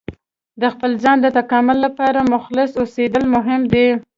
[0.61, 3.87] د خپل ځان د تکامل لپاره مخلص اوسیدل مهم دي.